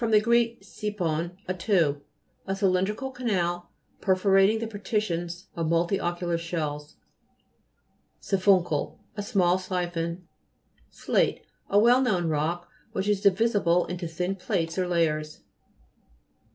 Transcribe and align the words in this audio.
gr. 0.23 0.35
siphon, 0.63 1.37
a 1.47 1.53
tube. 1.53 2.01
A 2.47 2.55
cylindrical 2.55 3.11
canal, 3.11 3.69
perforating 4.01 4.57
the 4.57 4.65
partitions 4.65 5.45
of 5.55 5.67
multilocular 5.67 6.39
shells. 6.39 6.95
SI'PHUNCLE 8.19 8.99
A 9.15 9.21
small 9.21 9.59
siphon. 9.59 10.27
SLATE 10.89 11.45
A 11.69 11.77
well 11.77 12.01
known 12.01 12.27
rock, 12.29 12.67
which 12.93 13.07
is 13.07 13.21
divisible 13.21 13.85
into 13.85 14.07
thin 14.07 14.33
plates 14.35 14.75
or 14.79 14.87
layers. 14.87 15.41